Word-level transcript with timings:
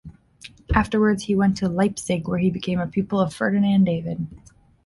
Afterwards 0.73 1.25
he 1.25 1.35
went 1.35 1.57
to 1.57 1.69
Leipzig, 1.69 2.27
where 2.27 2.39
he 2.39 2.49
became 2.49 2.79
a 2.79 2.87
pupil 2.87 3.19
of 3.19 3.35
Ferdinand 3.35 3.83
David. 3.83 4.25